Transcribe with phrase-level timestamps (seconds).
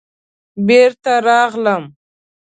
[0.67, 1.83] بېرته راغلم.